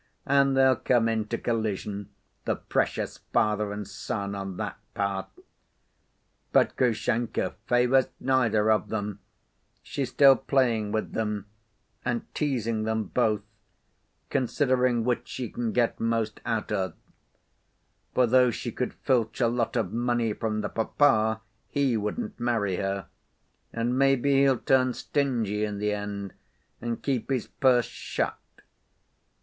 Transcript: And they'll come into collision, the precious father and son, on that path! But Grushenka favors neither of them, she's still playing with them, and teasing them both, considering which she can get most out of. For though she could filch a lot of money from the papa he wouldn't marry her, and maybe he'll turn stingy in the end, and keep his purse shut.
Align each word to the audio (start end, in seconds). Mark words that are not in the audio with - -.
And 0.25 0.57
they'll 0.57 0.77
come 0.77 1.07
into 1.07 1.37
collision, 1.37 2.09
the 2.45 2.55
precious 2.55 3.19
father 3.33 3.71
and 3.71 3.87
son, 3.87 4.33
on 4.33 4.57
that 4.57 4.79
path! 4.95 5.29
But 6.51 6.75
Grushenka 6.75 7.53
favors 7.67 8.07
neither 8.19 8.71
of 8.71 8.89
them, 8.89 9.19
she's 9.83 10.09
still 10.09 10.35
playing 10.35 10.91
with 10.91 11.11
them, 11.11 11.45
and 12.03 12.25
teasing 12.33 12.81
them 12.81 13.11
both, 13.13 13.43
considering 14.31 15.03
which 15.03 15.27
she 15.27 15.49
can 15.51 15.71
get 15.71 15.99
most 15.99 16.41
out 16.47 16.71
of. 16.71 16.95
For 18.15 18.25
though 18.25 18.49
she 18.49 18.71
could 18.71 18.95
filch 18.95 19.39
a 19.39 19.47
lot 19.47 19.75
of 19.75 19.93
money 19.93 20.33
from 20.33 20.61
the 20.61 20.69
papa 20.69 21.41
he 21.69 21.95
wouldn't 21.95 22.39
marry 22.39 22.77
her, 22.77 23.05
and 23.71 23.99
maybe 23.99 24.31
he'll 24.41 24.57
turn 24.57 24.95
stingy 24.95 25.63
in 25.63 25.77
the 25.77 25.93
end, 25.93 26.33
and 26.81 27.03
keep 27.03 27.29
his 27.29 27.45
purse 27.45 27.85
shut. 27.85 28.39